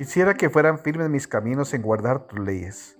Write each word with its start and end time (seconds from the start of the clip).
Quisiera 0.00 0.32
que 0.32 0.48
fueran 0.48 0.78
firmes 0.78 1.10
mis 1.10 1.28
caminos 1.28 1.74
en 1.74 1.82
guardar 1.82 2.20
tus 2.20 2.38
leyes. 2.38 2.98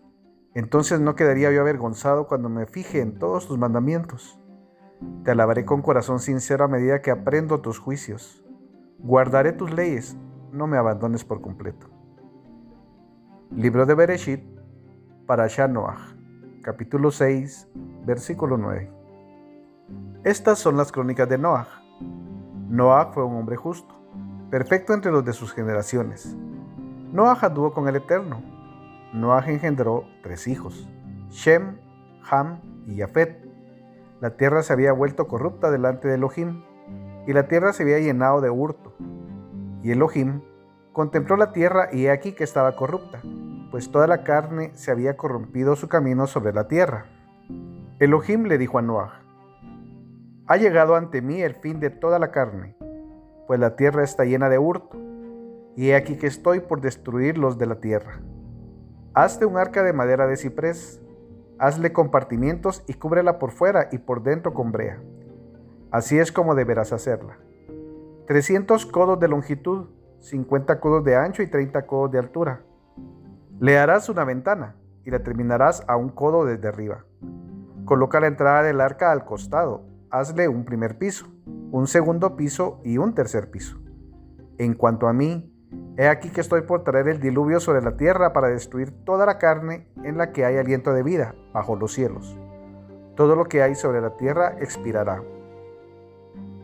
Entonces 0.52 1.00
no 1.00 1.14
quedaría 1.14 1.50
yo 1.50 1.62
avergonzado 1.62 2.28
cuando 2.28 2.50
me 2.50 2.66
fije 2.66 3.00
en 3.00 3.18
todos 3.18 3.48
tus 3.48 3.56
mandamientos. 3.56 4.38
Te 5.24 5.30
alabaré 5.30 5.64
con 5.64 5.80
corazón 5.80 6.18
sincero 6.18 6.66
a 6.66 6.68
medida 6.68 7.00
que 7.00 7.10
aprendo 7.10 7.62
tus 7.62 7.78
juicios. 7.78 8.44
Guardaré 8.98 9.52
tus 9.52 9.72
leyes, 9.72 10.18
no 10.52 10.66
me 10.66 10.76
abandones 10.76 11.24
por 11.24 11.40
completo. 11.40 11.86
Libro 13.50 13.86
de 13.86 13.94
Bereshit, 13.94 14.44
para 15.24 15.48
Noah, 15.68 16.18
capítulo 16.60 17.10
6, 17.10 17.66
versículo 18.04 18.58
9. 18.58 18.92
Estas 20.22 20.58
son 20.58 20.76
las 20.76 20.92
crónicas 20.92 21.30
de 21.30 21.38
Noah. 21.38 21.66
Noah 22.68 23.10
fue 23.14 23.24
un 23.24 23.36
hombre 23.36 23.56
justo, 23.56 23.94
perfecto 24.50 24.92
entre 24.92 25.10
los 25.10 25.24
de 25.24 25.32
sus 25.32 25.54
generaciones 25.54 26.36
Noah 27.12 27.38
anduvo 27.42 27.72
con 27.72 27.88
el 27.88 27.96
Eterno. 27.96 28.40
Noah 29.12 29.44
engendró 29.48 30.04
tres 30.22 30.46
hijos, 30.46 30.88
Shem, 31.30 31.76
Ham 32.30 32.60
y 32.86 32.98
Jafet. 32.98 33.44
La 34.20 34.36
tierra 34.36 34.62
se 34.62 34.72
había 34.72 34.92
vuelto 34.92 35.26
corrupta 35.26 35.72
delante 35.72 36.06
de 36.06 36.14
Elohim, 36.14 36.62
y 37.26 37.32
la 37.32 37.48
tierra 37.48 37.72
se 37.72 37.82
había 37.82 37.98
llenado 37.98 38.40
de 38.40 38.50
hurto. 38.50 38.94
Y 39.82 39.90
Elohim 39.90 40.42
contempló 40.92 41.36
la 41.36 41.50
tierra 41.52 41.88
y 41.92 42.06
he 42.06 42.12
aquí 42.12 42.30
que 42.30 42.44
estaba 42.44 42.76
corrupta, 42.76 43.20
pues 43.72 43.90
toda 43.90 44.06
la 44.06 44.22
carne 44.22 44.70
se 44.74 44.92
había 44.92 45.16
corrompido 45.16 45.74
su 45.74 45.88
camino 45.88 46.28
sobre 46.28 46.52
la 46.52 46.68
tierra. 46.68 47.06
Elohim 47.98 48.44
le 48.44 48.56
dijo 48.56 48.78
a 48.78 48.82
Noah, 48.82 49.20
Ha 50.46 50.56
llegado 50.58 50.94
ante 50.94 51.22
mí 51.22 51.42
el 51.42 51.56
fin 51.56 51.80
de 51.80 51.90
toda 51.90 52.20
la 52.20 52.30
carne, 52.30 52.76
pues 53.48 53.58
la 53.58 53.74
tierra 53.74 54.04
está 54.04 54.24
llena 54.24 54.48
de 54.48 54.58
hurto 54.58 55.09
y 55.80 55.92
he 55.92 55.96
aquí 55.96 56.16
que 56.16 56.26
estoy 56.26 56.60
por 56.60 56.82
destruir 56.82 57.38
los 57.38 57.56
de 57.56 57.64
la 57.64 57.76
tierra. 57.76 58.20
Hazte 59.14 59.46
un 59.46 59.56
arca 59.56 59.82
de 59.82 59.94
madera 59.94 60.26
de 60.26 60.36
ciprés, 60.36 61.00
hazle 61.58 61.90
compartimientos 61.90 62.84
y 62.86 62.92
cúbrela 62.92 63.38
por 63.38 63.50
fuera 63.50 63.88
y 63.90 63.96
por 63.96 64.22
dentro 64.22 64.52
con 64.52 64.72
brea. 64.72 65.00
Así 65.90 66.18
es 66.18 66.32
como 66.32 66.54
deberás 66.54 66.92
hacerla. 66.92 67.38
300 68.26 68.84
codos 68.84 69.18
de 69.20 69.28
longitud, 69.28 69.86
50 70.18 70.80
codos 70.80 71.02
de 71.02 71.16
ancho 71.16 71.42
y 71.42 71.46
30 71.46 71.86
codos 71.86 72.10
de 72.10 72.18
altura. 72.18 72.60
Le 73.58 73.78
harás 73.78 74.10
una 74.10 74.24
ventana 74.24 74.76
y 75.06 75.10
la 75.10 75.22
terminarás 75.22 75.82
a 75.88 75.96
un 75.96 76.10
codo 76.10 76.44
desde 76.44 76.68
arriba. 76.68 77.06
Coloca 77.86 78.20
la 78.20 78.26
entrada 78.26 78.62
del 78.62 78.82
arca 78.82 79.12
al 79.12 79.24
costado. 79.24 79.86
Hazle 80.10 80.46
un 80.46 80.66
primer 80.66 80.98
piso, 80.98 81.26
un 81.72 81.86
segundo 81.86 82.36
piso 82.36 82.82
y 82.84 82.98
un 82.98 83.14
tercer 83.14 83.50
piso. 83.50 83.78
En 84.58 84.74
cuanto 84.74 85.08
a 85.08 85.14
mí, 85.14 85.49
He 86.00 86.08
aquí 86.08 86.30
que 86.30 86.40
estoy 86.40 86.62
por 86.62 86.82
traer 86.82 87.08
el 87.08 87.20
diluvio 87.20 87.60
sobre 87.60 87.82
la 87.82 87.98
tierra 87.98 88.32
para 88.32 88.48
destruir 88.48 88.90
toda 89.04 89.26
la 89.26 89.36
carne 89.36 89.86
en 90.02 90.16
la 90.16 90.32
que 90.32 90.46
hay 90.46 90.56
aliento 90.56 90.94
de 90.94 91.02
vida 91.02 91.34
bajo 91.52 91.76
los 91.76 91.92
cielos. 91.92 92.38
Todo 93.16 93.36
lo 93.36 93.44
que 93.44 93.62
hay 93.62 93.74
sobre 93.74 94.00
la 94.00 94.16
tierra 94.16 94.56
expirará. 94.60 95.22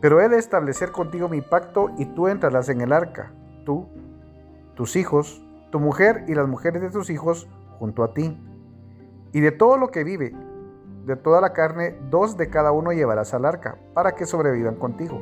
Pero 0.00 0.22
he 0.22 0.30
de 0.30 0.38
establecer 0.38 0.90
contigo 0.90 1.28
mi 1.28 1.42
pacto 1.42 1.90
y 1.98 2.06
tú 2.06 2.28
entrarás 2.28 2.70
en 2.70 2.80
el 2.80 2.94
arca, 2.94 3.30
tú, 3.66 3.86
tus 4.74 4.96
hijos, 4.96 5.44
tu 5.70 5.80
mujer 5.80 6.24
y 6.28 6.34
las 6.34 6.48
mujeres 6.48 6.80
de 6.80 6.88
tus 6.88 7.10
hijos 7.10 7.46
junto 7.78 8.04
a 8.04 8.14
ti. 8.14 8.42
Y 9.32 9.40
de 9.40 9.52
todo 9.52 9.76
lo 9.76 9.88
que 9.88 10.02
vive, 10.02 10.34
de 11.04 11.16
toda 11.16 11.42
la 11.42 11.52
carne, 11.52 11.94
dos 12.08 12.38
de 12.38 12.48
cada 12.48 12.72
uno 12.72 12.90
llevarás 12.90 13.34
al 13.34 13.44
arca, 13.44 13.76
para 13.92 14.14
que 14.14 14.24
sobrevivan 14.24 14.76
contigo. 14.76 15.20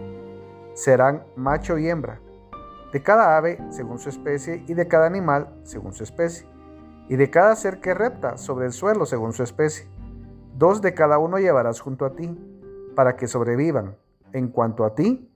Serán 0.74 1.24
macho 1.34 1.78
y 1.78 1.88
hembra 1.88 2.20
de 2.94 3.02
cada 3.02 3.36
ave 3.36 3.58
según 3.70 3.98
su 3.98 4.08
especie 4.08 4.62
y 4.68 4.74
de 4.74 4.86
cada 4.86 5.06
animal 5.06 5.48
según 5.64 5.94
su 5.94 6.04
especie, 6.04 6.46
y 7.08 7.16
de 7.16 7.28
cada 7.28 7.56
ser 7.56 7.80
que 7.80 7.92
repta 7.92 8.38
sobre 8.38 8.66
el 8.66 8.72
suelo 8.72 9.04
según 9.04 9.32
su 9.32 9.42
especie. 9.42 9.88
Dos 10.56 10.80
de 10.80 10.94
cada 10.94 11.18
uno 11.18 11.40
llevarás 11.40 11.80
junto 11.80 12.04
a 12.04 12.14
ti, 12.14 12.38
para 12.94 13.16
que 13.16 13.26
sobrevivan. 13.26 13.96
En 14.32 14.46
cuanto 14.46 14.84
a 14.84 14.94
ti, 14.94 15.28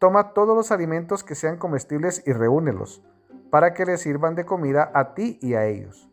toma 0.00 0.32
todos 0.32 0.56
los 0.56 0.72
alimentos 0.72 1.22
que 1.22 1.36
sean 1.36 1.56
comestibles 1.56 2.24
y 2.26 2.32
reúnelos, 2.32 3.00
para 3.48 3.74
que 3.74 3.86
les 3.86 4.00
sirvan 4.00 4.34
de 4.34 4.44
comida 4.44 4.90
a 4.92 5.14
ti 5.14 5.38
y 5.40 5.54
a 5.54 5.66
ellos. 5.66 6.10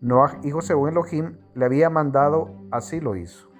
Noah, 0.00 0.38
hijo 0.44 0.62
según 0.62 0.90
Elohim, 0.90 1.38
le 1.54 1.64
había 1.64 1.90
mandado, 1.90 2.54
así 2.70 3.00
lo 3.00 3.16
hizo. 3.16 3.50